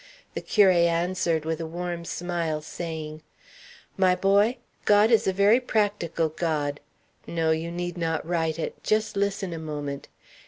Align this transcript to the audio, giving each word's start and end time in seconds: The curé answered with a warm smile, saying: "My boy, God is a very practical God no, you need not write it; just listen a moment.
The 0.33 0.41
curé 0.41 0.85
answered 0.85 1.45
with 1.45 1.61
a 1.61 1.67
warm 1.67 2.05
smile, 2.05 2.63
saying: 2.63 3.21
"My 3.97 4.15
boy, 4.15 4.57
God 4.85 5.11
is 5.11 5.27
a 5.27 5.31
very 5.31 5.59
practical 5.59 6.29
God 6.29 6.79
no, 7.27 7.51
you 7.51 7.69
need 7.69 7.99
not 7.99 8.27
write 8.27 8.57
it; 8.57 8.83
just 8.83 9.15
listen 9.15 9.53
a 9.53 9.59
moment. 9.59 10.07